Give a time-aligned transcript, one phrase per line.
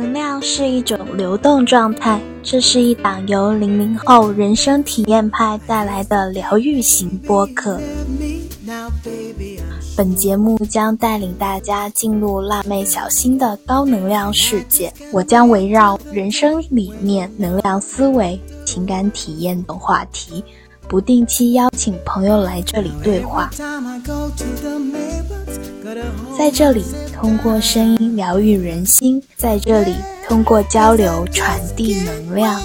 [0.00, 7.78] 能量是一种流动状态，这是一档由零零后人生体验派带来的疗愈型播客。
[9.94, 14.90] 本节目将带领大家进入辣妹小新的高能量世界。
[15.12, 20.42] 我将围绕人生理念、能量思维、情感体验等话题。
[20.88, 23.50] 不定期邀请朋友来这里对话，
[26.38, 29.94] 在这里通过声音疗愈人心，在这里
[30.26, 32.60] 通过交流传递能量。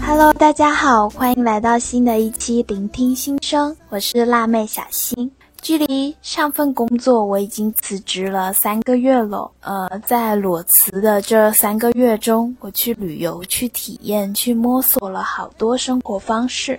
[0.00, 5.30] Hello，大家好，欢迎来到新的一期聆听心声，我是辣妹小新。
[5.66, 9.50] 距离上份工作，我已经辞职了三个月了。
[9.62, 16.78] 呃，在裸辞的这三个月中，我去旅游、去体验、去摸索了好多生活方式。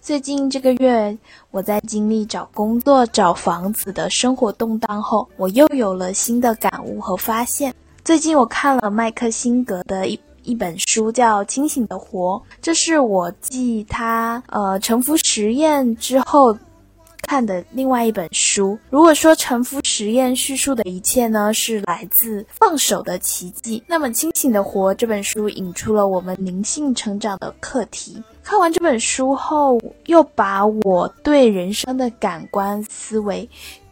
[0.00, 1.18] 最近这个月，
[1.50, 7.74] 我在经历找工作、找房子的生活动荡后，我又有了新的感悟和发现。
[8.04, 16.56] 最近我看了麦克辛格的一一本书，叫《清醒的活》，这是我继他呃沉浮实验之后。
[17.22, 28.22] 看的另外一本书，如果说沉浮实验叙述的一切呢是来自放手的奇迹，那么清醒的活这本书引出了我们灵性成长的课题。
[28.42, 33.46] 看完这本书后，又把我对人生的感官思维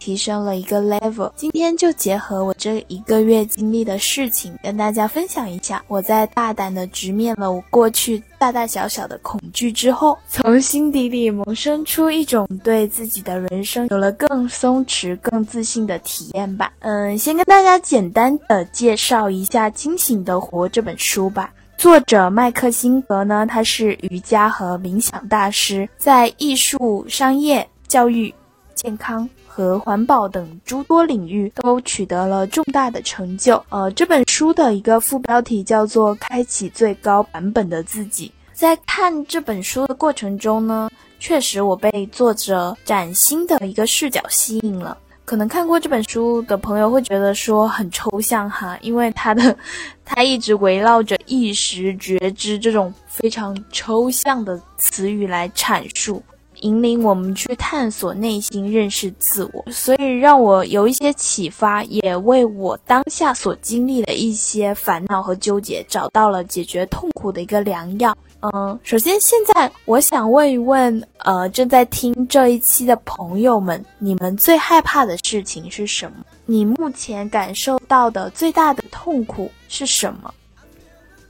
[0.07, 1.33] 提升了一个 level。
[1.35, 5.83] 今天就结合我这一个月经历的事情，跟大家分享一下。
[5.89, 16.73] 我在大胆的直面了我过去大大小小的恐惧之后，从心底里萌生出一种对自己的人生有了更松弛、更自信的体验吧。
[16.79, 21.53] 嗯，先跟大家简单的介绍一下《清醒的活》这本书吧。
[21.77, 28.33] 作者麦克辛格呢，他是瑜伽和冥想大师，在艺术、商业、教育、
[28.73, 33.65] 健康和环保等诸多领域都取得了重大的成就。
[33.71, 38.29] 呃，这本书的一个副标题叫做《开启最高版本的自己》。
[38.53, 44.99] 在看这本书的过程中呢，确实我被作者崭新的一个视角吸引了。
[45.25, 49.57] 可能看过这本书的朋友会觉得说很抽象哈，因为它的，
[50.05, 56.23] 它一直围绕着意识觉知这种非常抽象的词语来阐述，
[56.61, 68.17] 引领我们去探索内心、认识自我，所以让我有一些启发，也为我当下所经历的一些烦恼和纠结找到了解决痛苦的一个良药。
[68.41, 76.19] 嗯，首先现在我想问一问，呃，正在听这一期的朋友们，你们最害怕的事情是什么？
[76.45, 80.33] 你目前感受到的最大的痛苦是什么？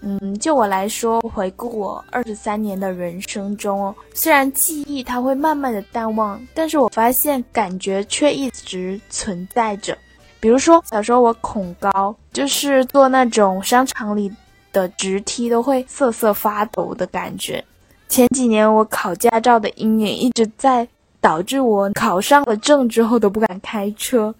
[0.00, 9.96] 嗯，就我来说，回顾我二十三年的人生中哦，虽然记忆它会慢慢的淡忘，但是我发现感觉却一直存在着。
[10.38, 14.32] 比如说小时候我恐高，就是坐那种商场里。
[14.72, 17.64] 的直梯都会瑟瑟发抖的感觉。
[18.10, 20.86] 前几年我考驾照的阴影一直在，
[21.18, 24.34] 导致我考上了证之后都不敢开车。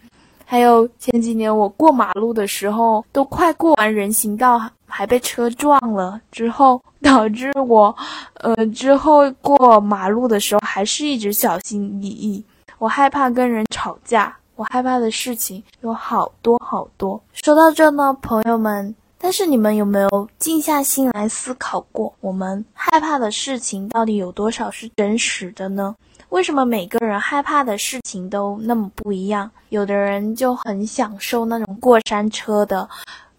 [0.48, 7.94] 还有前几年我过马路的时候，都快过完人行道还被车撞了，之后导致我，
[8.34, 12.44] 呃，之后过马路的时候还是一直小心翼翼。
[12.78, 17.20] 我害怕跟人吵架，我害怕的事情有好多好多。
[17.32, 18.94] 说到这呢，朋友们。
[19.18, 25.96] 但是你们有没有静下心来思考过，我们害怕的事情到底有多少是真实的呢？
[26.30, 29.50] 为什么每个人害怕的事情都那么不一样？
[29.68, 32.88] 有的人就很享受那种过山车的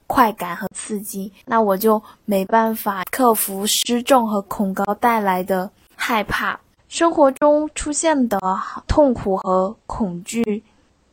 [0.08, 6.60] 快感和刺激，那我就没办法克服失重和恐高带来的害怕。
[6.88, 8.40] 生活中出现的
[8.88, 10.64] 痛苦和恐惧。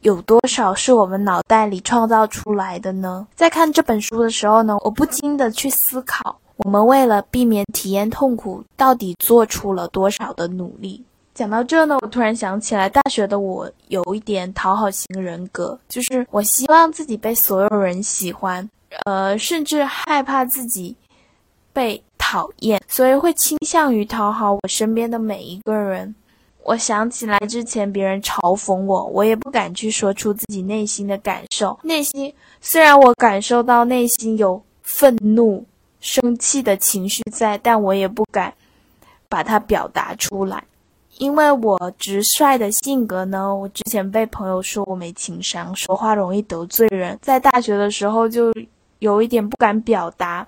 [0.01, 3.27] 有多少是我们脑袋里创造出来的呢？
[3.35, 11.03] 在看这本书的时候呢，我不禁的去思考，我们为了避免体验痛苦，到底做出了多少的努力？
[11.35, 18.67] 讲到这呢，我突然想起来，大学的我有一点讨好型人格，就是我希望自己被所有人喜欢，
[19.05, 20.97] 呃，甚至害怕自己
[21.73, 26.15] 被讨厌，所以会倾向于讨好我身边的每一个人。
[26.63, 31.77] 我想起来之前别人嘲讽我，我也不敢去说出自己内心的感受。
[31.83, 35.67] 内心虽然我感受到内心有愤怒、
[36.01, 38.55] 生气的情绪在，但我也不敢
[39.29, 40.65] 把它表达出来，
[41.19, 43.55] 因为我直率的性格呢。
[43.55, 48.53] 我之前被朋友说我没情商，说话容易得罪人，在大学的时候就
[48.99, 50.47] 有一点不敢表达，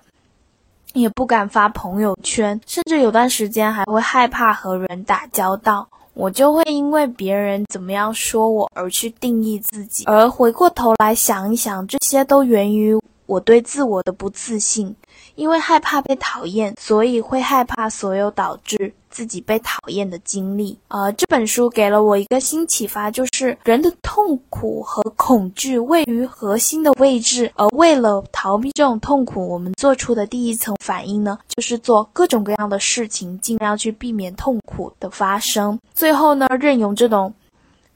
[0.93, 5.87] 也不敢发朋友圈，甚至有段时间还会害怕和人打交道。
[6.13, 14.95] 我就会因为别人怎么样说我而去定义自己，而回过头来想一想，这些都源于我对自我的不自信。
[15.35, 20.77] 因为害怕被讨厌，所以会害怕所有导致自己被讨厌的经历。
[20.89, 35.79] 呃，这本书给了我一个新启发，就是人的痛苦和恐惧位于核心的位置，而为了逃避这种痛苦，我们做出的第一层反应呢，就是做各种各样的事情，尽量去避免痛苦的发生。
[35.95, 37.33] 最后呢，任由这种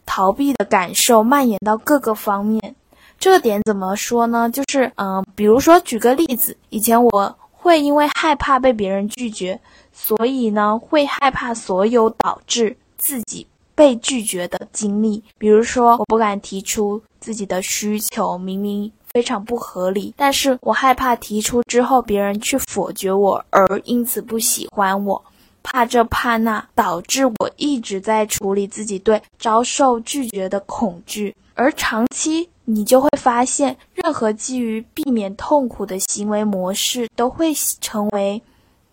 [0.07, 2.75] 逃避的感受蔓延到各个方面。
[3.19, 4.49] 这个点怎么说呢？
[4.49, 9.59] 就是，嗯，比如说举个例子，以前我会因为害怕被别人拒绝，
[9.91, 13.45] 所以呢会害怕所有导致自己
[13.75, 15.23] 被拒绝的经历。
[15.37, 25.23] 比如说，我不敢提出自己的需求，明明非常不合理，但是我害怕提出之后别人去否决我，而因此不喜欢我，
[25.63, 32.47] 怕这怕那，导致我一直在处理自己对遭受拒绝的恐惧，而长期。
[32.63, 37.51] 你就会发现，任何基于避免痛苦的行为模式，都会
[37.81, 38.41] 成为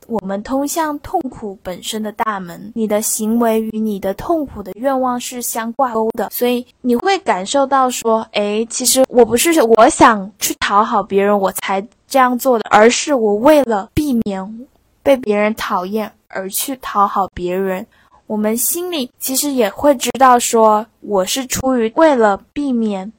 [0.08, 2.72] 我们通向痛苦本身的大门。
[2.74, 14.66] 你的行为与你的痛苦的愿望是相挂钩的，所以你会感受到说：“诶，其实我不是我想去讨好别人我才这样做的，而是我为了避免
[15.02, 17.86] 被别人讨厌而去讨好别人。”
[18.26, 23.12] 我们心里其实也会知道说，我是出于为了避免。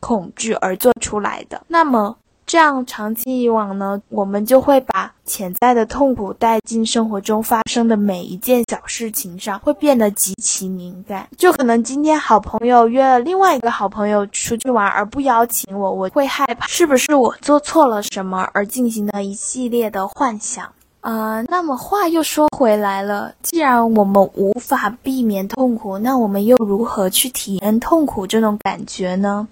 [0.00, 2.14] 恐惧而做出来的，那么
[2.46, 11.26] 这样长期以往呢，我们就会把潜在的痛苦带进生活中发生的每一件小事情上，会变得极其敏感。
[11.38, 20.70] 就可能今天好朋友约了另外一个好朋友出去玩而不邀请我，我会害怕是不是我做错了什么而进行的一系列的幻想。
[21.00, 29.46] 呃，那么话又说回来了，既然我们无法避免痛苦，那我们又如何去体验痛苦这种感觉呢？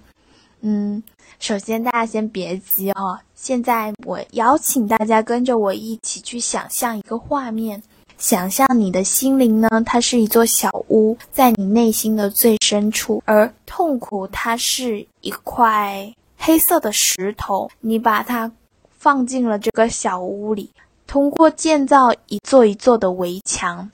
[0.61, 1.03] 嗯，
[1.43, 3.19] 首先大家先别急哦。
[3.35, 7.83] 现在我邀请大家跟着我一起去想象一个画面，
[8.17, 18.49] 想象你的心灵呢，它是一座小屋，在你内心的最深处，而痛苦它是一块黑色的石头，你把它
[18.97, 20.71] 放进了这个小屋里，
[21.07, 23.91] 通过建造一座一座的围墙，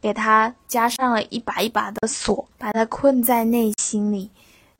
[0.00, 4.30] 给它加上了一把一把的锁，把它困在内心里。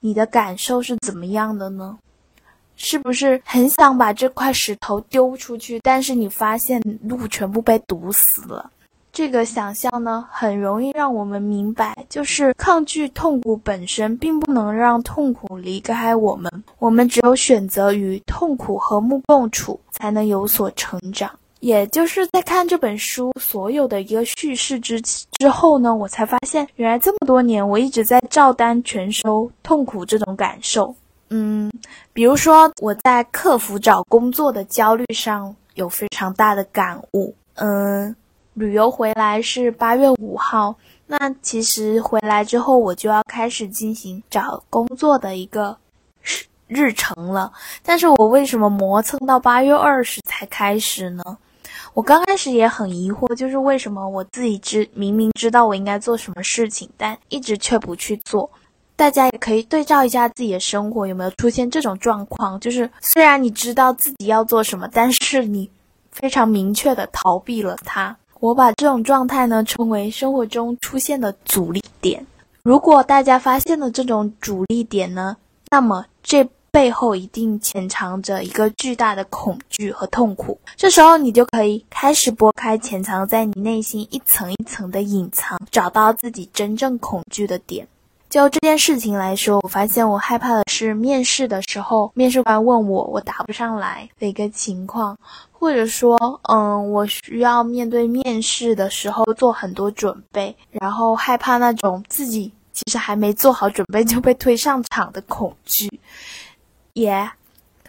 [0.05, 1.97] 你的感受是怎么样的呢？
[2.77, 5.81] 是不是很想把这块石头丢出去？
[5.83, 8.71] 但是你发现路全部被堵死了。
[9.11, 16.53] 这个想象呢，很容易让我们明白，就是抗拒痛苦本身，并不能让痛苦离开我们。
[16.79, 21.31] 我们只有选择与痛苦和睦共处，才能有所成长。
[21.65, 30.95] 也就是在看这本书所有的一个叙事之之后呢，我才发现，原来这么多年我一直在照单全收痛苦这种感受。
[31.31, 31.73] 嗯，
[32.13, 37.35] 比如说我在克服找工作的焦虑上有非常大的感悟。
[37.55, 38.15] 嗯，
[38.53, 40.77] 旅游回来是八月五号，
[41.07, 45.75] 那其实回来之后我就要开始进行找工作的一个
[46.21, 47.51] 日日程了。
[47.83, 51.25] 但是我为什么磨蹭到八月二十才开始呢？
[51.95, 58.51] 我刚开始也很疑惑，就是为什么我自己知明明知道我应该做什么事情，但一直却不去做。
[58.97, 62.59] 大家也可以对照一下自己的生活，有没有出现这种状况？
[62.59, 65.71] 就是虽然你知道自己要做什么，但是你
[66.11, 68.17] 非常明确的逃避了它。
[68.41, 72.27] 我把这种状态呢称为生活中出现的阻力点。
[72.65, 75.37] 如果大家发现了这种阻力点呢，
[75.71, 76.45] 那么这。
[76.75, 87.87] 背后一定潜藏着一个巨大的恐惧和痛苦，这时候你就可以开始拨开潜藏在你内心一层一层的隐藏，找到自己真正恐惧的点。
[88.29, 95.17] 就这件事情来说，我发现我害怕的是面试的时候，面试官问我我答不上来的一个情况，
[95.53, 105.89] 或者说，嗯，我需要面对面试的时候做很多准备，然后害怕那种自己其实还没做好准备就被推上场的恐惧。
[106.95, 107.31] 也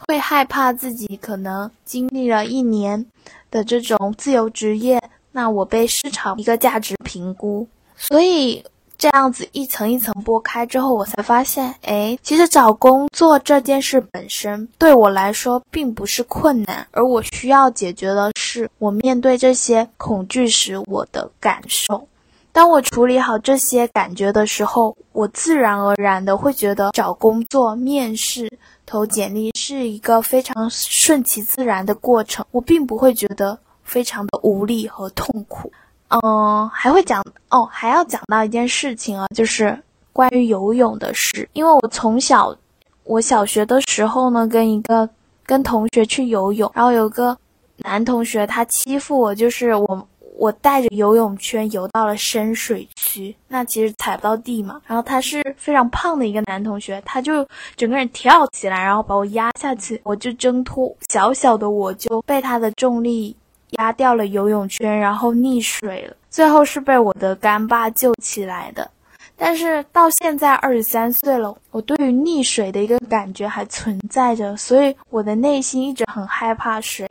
[0.07, 3.05] 会害怕自己可能经历了一年
[3.49, 8.63] 的这种自由职业，那我被市场一个价值评估，所以
[8.97, 22.07] 这样子一层一层剥开之后，我才发现，哎，其实找工作这件事本身对我来说并不是困难，而我需要解决的是我面对这些恐惧时我的感受。
[22.55, 28.49] 当我处理好这些感觉的时候，我自然而然的会觉得找工作、面试。
[28.85, 35.69] 投简历是一个非常顺其自然的过程，我并不会觉得非常的无力和痛苦。
[36.07, 39.77] 嗯，还会讲哦，还要讲到一件事情啊，就是
[40.13, 41.49] 关于游泳的事。
[41.51, 42.55] 因为我从小，
[43.03, 45.09] 我小学的时候呢，跟一个
[45.45, 47.37] 跟同学去游泳，然后有个
[47.79, 54.81] 男同学他欺负我，就是我我带着游泳圈游到了深水区，那其实踩不到地嘛。
[54.85, 63.35] 然后他是非常胖的一个男同学，他就整个人跳起来，然后把我压下去，我就挣脱，小小的我就被他的重力。
[63.79, 66.15] 压掉了游泳圈，然后溺水了。
[66.29, 68.89] 最后是被我的干爸救起来的。
[69.35, 77.09] 但是到现在二十三岁了，我对于溺水的一个感觉还存在着，所以我的内心一直很害怕水。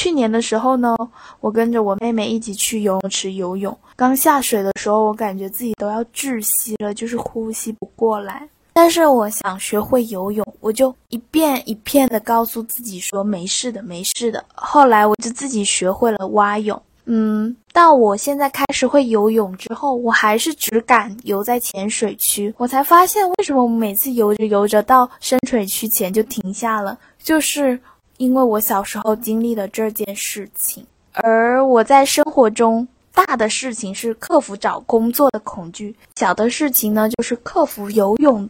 [0.00, 0.96] 去年的时候呢，
[1.40, 8.48] 我跟着我妹妹一起去游泳池游泳，刚下水的时候，我感觉自己都要窒息了，就是呼吸不过来。
[8.72, 14.42] 但是我想学会游泳，我就一遍一遍的告诉自己说没事的，没事的。
[14.54, 16.80] 后来我就自己学会了蛙泳。
[17.04, 22.54] 嗯，到我现在开始会游泳之后，我还是只敢游在浅水区。
[22.56, 27.78] 我才发现为什么我每次游着游着到深水区前就停下了，就是
[28.20, 30.84] 因为我小时候经历了这件事情。
[31.12, 38.48] 而我在生活中大的事情是克服找工作的恐惧，小的事情呢就是克服游泳。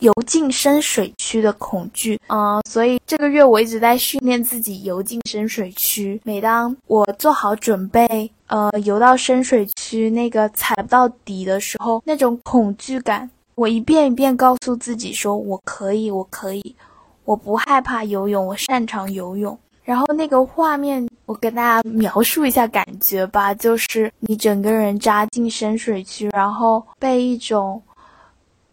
[0.00, 6.20] 游进深水区的恐惧，嗯，所以这个月我一直在训练自己游进深水区。
[6.24, 16.76] 每当我做好准备，呃，游到深水区那个踩不到底的时候，那种恐惧感，我一遍一遍告诉自己说：“我可以，我可以，
[17.24, 27.82] 我不害怕游泳，我擅长游泳。”然后那个画面，我跟大家描述一下感觉吧，就是你整个人扎进深水区，然后被一种。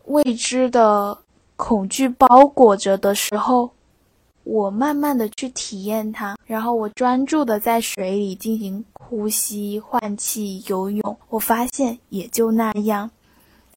[0.06, 1.18] 未知的
[1.56, 3.72] 恐惧包裹着的时候，
[4.44, 13.10] 我慢慢的去体验它，然后我专注的在水里进行呼吸、换气、游泳，我发现也就那样。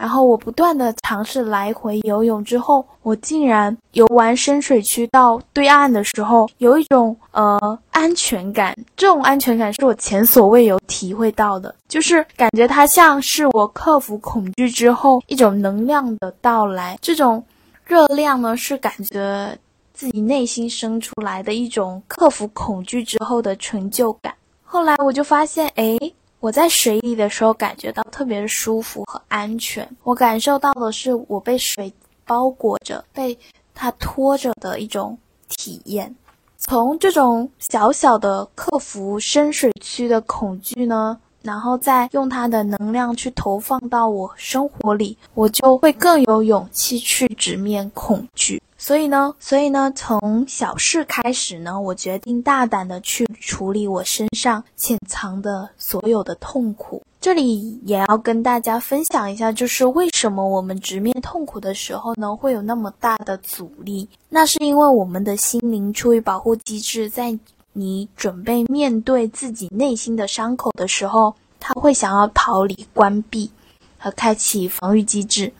[0.04, 8.76] 然后我不断的尝试来回游泳之后，我竟然游完深水区到对岸的时候，有一种呃安全感。
[8.98, 16.98] 这种安全感是我前所未有体会到的，就是感觉它像是我克服恐惧之后一种能量的到来。
[17.00, 17.42] 这种
[17.86, 19.58] 热量呢，是感觉
[19.94, 24.34] 自己内心生出来的一种克服恐惧之后的成就感。
[24.62, 25.96] 后来我就发现，哎。
[26.44, 31.90] 我在水里的时候感觉到特别的舒服和安全，我感受到的是我被水
[32.26, 33.34] 包裹着、被
[33.74, 35.16] 它拖着的一种
[35.48, 36.14] 体验。
[36.58, 48.62] 从这种小小的克服深水区的恐惧呢，然后再用它的能量去投放到我生活里，我就会更有勇气去直面恐惧。
[48.76, 57.02] 所以呢，所以呢，从小事开始呢，我决定大胆的去处理我身上潜藏的所有的痛苦。
[57.20, 64.06] 这里也要跟大家分享一下，就是为什么我们直面痛苦的时候呢，会有那么大的阻力？
[64.28, 67.38] 那是因为我们的心灵出于保护机制，在
[67.72, 73.50] 你准备面对自己内心的伤口的时候，他会想要逃离、关闭
[73.96, 75.50] 和开启防御机制。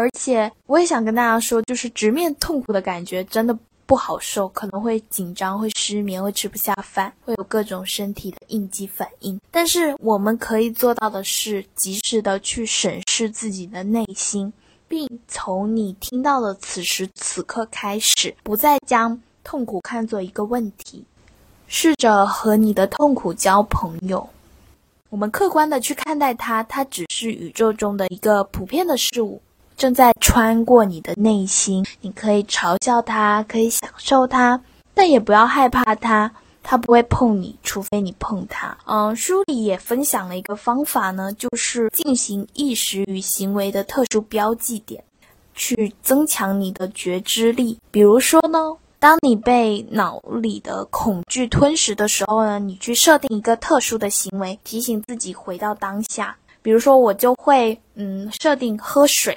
[0.00, 3.54] 而且我也想跟大家说，就是直面痛苦的感觉真的
[3.84, 9.38] 不好受，可能会紧张、会失眠、会吃不下饭，会有各种身体的应激反应。
[9.50, 14.50] 但是我们可以做到的是，及时的去审视自己的内心，
[14.88, 21.04] 并从你听到的此时此刻开始，不再将痛苦看作一个问题，
[21.66, 24.26] 试着和你的痛苦交朋友。
[25.10, 29.42] 我们客观的去看待它，它只是宇宙中的一个普遍的事物。
[29.80, 34.60] 正在穿过你的内心，你可以嘲笑它，可以享受它，
[34.92, 36.30] 但也不要害怕它，
[36.62, 38.76] 它不会碰你，除非你碰它。
[38.84, 45.02] 嗯，书里也分享了一个方法呢，就是进行意识与行为的特殊标记点，
[45.54, 47.78] 去增强你的觉知力。
[47.90, 56.36] 比如说呢，当你被脑里的恐惧吞噬的时候呢，你去设定一个特殊的行为，提醒自己回到当下。
[56.60, 59.34] 比如说，我就会嗯设定喝水。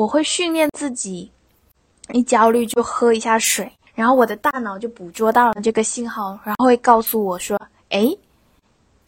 [0.00, 1.30] 我会训练自己，
[2.14, 8.08] 一焦虑就喝一下水，然后我的大脑就捕捉到了这个信号，然后会告诉我说：“哎，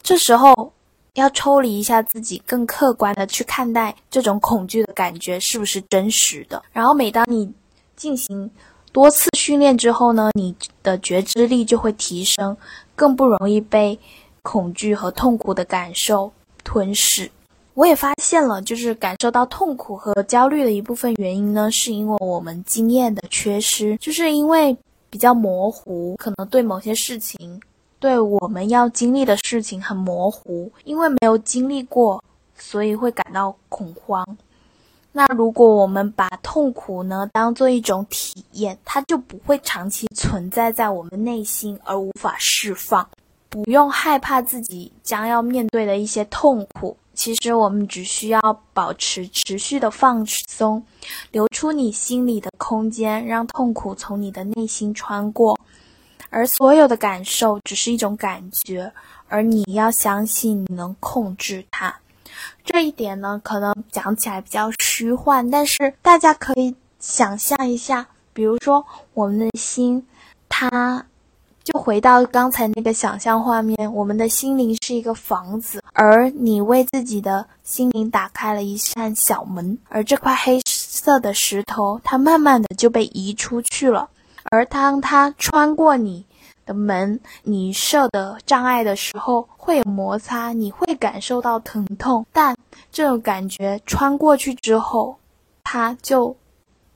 [0.03, 0.71] 这时候
[1.15, 7.51] 要抽离一下自己，更客观的去看待这种恐惧的感觉是不是真实的。”然后每当你
[7.95, 8.47] 进行
[8.91, 12.55] 多次训练之后呢，你的觉知力就会提升，
[12.95, 13.99] 更不容易被
[14.43, 16.31] 恐惧和痛苦的感受
[16.63, 17.31] 吞噬。
[17.75, 24.77] 我也发现了，就是感受到痛苦和焦虑的一部分原因呢，是因为我们经验的缺失，就是因为
[25.09, 27.59] 比较模糊，可能对某些事情
[27.99, 32.23] 对我们要经历的事情很模糊，因为没有经历过，
[32.55, 34.23] 所以会感到恐慌。
[35.11, 43.07] 那如果我们把痛苦呢当做一种体验，它就不会长期存在在我们内心而无法释放。
[43.49, 48.41] 不用害怕自己将要面对的一些痛苦，其实我们只需要
[48.73, 50.83] 保持持续的放松，
[51.31, 55.59] 留出你心里的空间，让痛苦从你的内心穿过。
[56.29, 58.91] 而所有的感受只是一种感觉，
[59.27, 61.95] 而你要相信你能控制它。
[62.65, 70.03] 这一点呢，可能讲起来比较虚幻，但是大家可以想象一下，比如说我们的心，
[70.49, 71.05] 它
[71.63, 84.09] 就回到刚才那个想象画面，我们的心灵是一个房子，而你为自己的心灵打开了一扇小门，而这块黑色的石头，它慢慢的就被移出去了，
[84.51, 86.25] 而当它穿过你。
[86.65, 92.55] 的门，你设的障碍的时候会有摩擦，你会感受到疼痛，但
[92.89, 95.17] 这种感觉穿过去之后，
[95.65, 96.33] 它就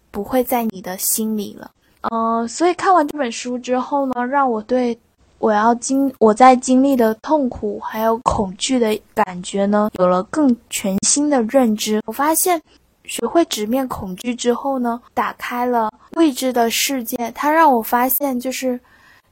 [0.10, 1.70] 不会在你的心里了。
[2.12, 4.98] 嗯，所以看完这本书之后呢，让我对
[5.40, 12.02] 我要经我在经历的痛苦还有恐惧的感觉呢，有了更全新的认知。
[12.06, 12.62] 我发现，
[13.06, 17.32] 学会直面恐惧之后呢，打开了未知的世界。
[17.36, 18.80] 它让我发现，就是。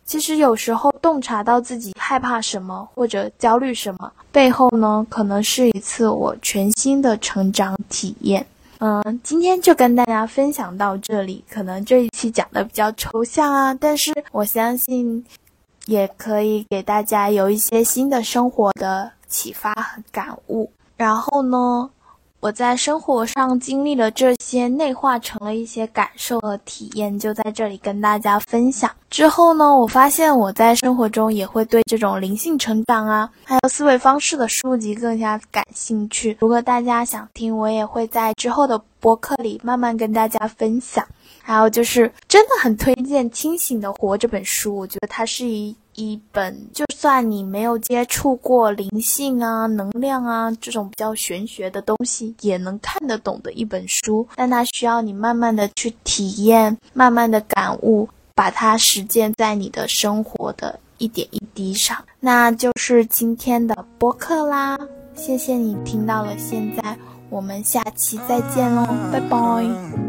[0.07, 8.45] 其实有时候洞察到自己害怕什么或者焦虑什么背后呢，可能是一次我全新的成长体验。
[8.79, 11.43] 嗯，今天就跟大家分享到这里。
[11.49, 15.25] 可能这一期讲的比较抽象啊，但是我相信
[15.85, 20.69] 也可以给大家有一些新的生活的启发和感悟。
[20.97, 21.89] 然后呢？
[22.45, 28.87] 我在生活上经历了这些，内化成了一些感受和体验，就在这里跟大家分享。
[29.09, 36.37] 之后呢，我发现我在生活中也会对这种灵性成长啊，还有思维方式的书籍更加感兴趣。
[36.39, 41.07] 如果大家想听，我也会在之后的播客里慢慢跟大家分享。
[41.43, 45.75] 还有就是，真的很推荐《清醒的活》这本书，我觉得它是一。
[45.97, 54.27] 一本，就算你没有接触过灵性啊、能量啊这种比较玄学的东西，也能看得懂的一本书。
[54.35, 61.97] 但它需要你慢慢的去体验，慢慢的感悟，把它实践在你的生活的一点一滴上。
[62.19, 64.77] 那就是今天的播客啦，
[65.15, 66.97] 谢谢你听到了现在，
[67.35, 70.04] 我们下期再见喽，拜拜。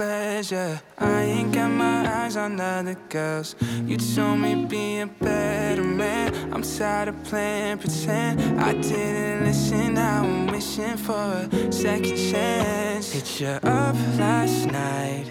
[0.00, 0.80] Pleasure.
[0.98, 3.54] I ain't got my eyes on other girls.
[3.84, 6.32] You told me be a better man.
[6.54, 8.58] I'm tired of playing pretend.
[8.58, 13.12] I didn't listen, now I'm wishing for a second chance.
[13.12, 15.26] Hit you up last night.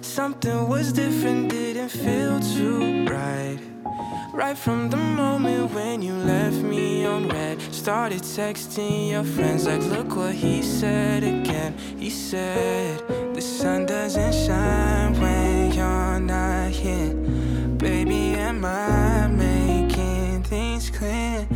[0.00, 3.60] Something was different, didn't feel too right.
[4.32, 9.82] Right from the moment when you left me on red Started texting your friends like
[9.82, 17.14] look what he said again He said the sun doesn't shine when you're not here
[17.76, 21.46] Baby am I making things clear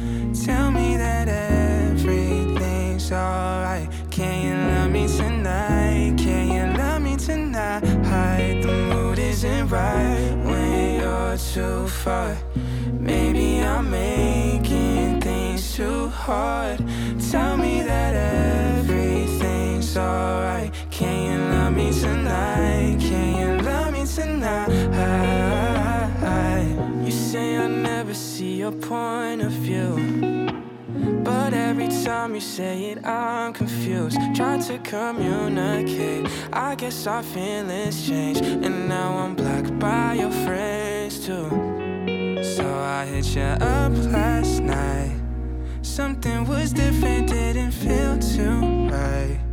[0.45, 6.14] Tell me that everything's alright Can you love me tonight?
[6.18, 7.81] Can you love me tonight?
[8.62, 12.37] The mood isn't right when you're too far
[12.92, 16.79] Maybe I'm making things too hard.
[17.33, 20.62] Tell me that everything's alright.
[28.62, 29.96] Your point of view.
[31.25, 34.16] But every time you say it, I'm confused.
[34.37, 36.29] Try to communicate.
[36.53, 38.38] I guess our feelings change.
[38.38, 41.48] And now I'm blocked by your friends too.
[42.57, 45.20] So I hit you up last night.
[45.83, 49.51] Something was different, didn't feel too right.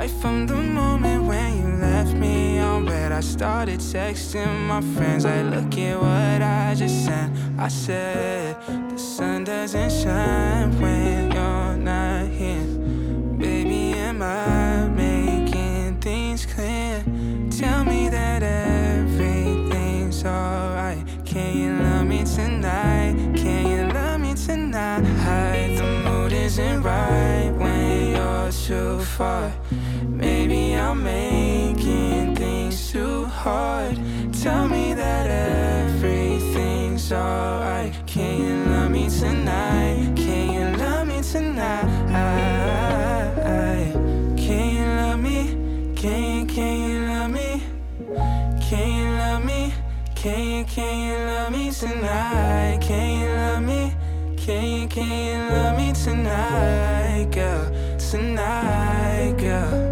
[0.00, 5.26] Right from the moment when you left me on bed, I started texting my friends.
[5.26, 7.36] Like, look at what I just sent.
[7.58, 8.56] I said,
[8.88, 12.64] The sun doesn't shine when you're not here.
[13.36, 17.04] Baby, am I making things clear?
[17.50, 21.04] Tell me that everything's alright.
[21.26, 23.16] Can you love me tonight?
[23.36, 25.76] Can you love me tonight?
[25.76, 29.52] The mood isn't right when you're too far.
[30.90, 33.96] I'm making things too hard.
[34.32, 37.94] Tell me that everything's alright.
[38.08, 40.12] Can you love me tonight?
[40.16, 41.76] Can you love me tonight?
[44.36, 45.94] Can you love me?
[45.94, 47.62] Can you, can you love me?
[48.60, 49.72] Can you love me?
[50.16, 52.80] Can you, can you love me tonight?
[52.82, 53.94] Can you love me?
[54.36, 57.70] Can you, can you love me tonight, girl?
[57.96, 59.89] Tonight, girl.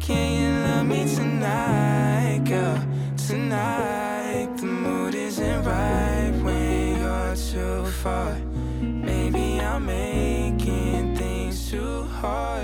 [0.00, 2.82] Can you, love me tonight, girl?
[3.16, 8.34] Tonight, the mood isn't right when you're too far.
[8.80, 12.59] Maybe I'm making things too hard.